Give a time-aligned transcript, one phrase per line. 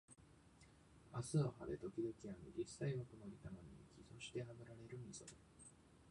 [1.13, 3.67] 明日は晴れ、時々雨、実際は曇り、たまに
[3.99, 5.31] 雪、そしてハブられるみぞれ